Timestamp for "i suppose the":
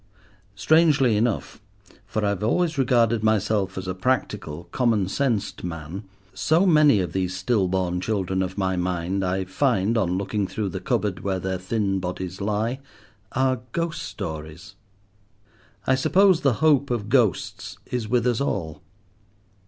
15.85-16.53